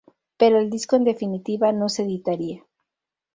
[0.35, 2.65] Pero el disco en definitiva no se editaría.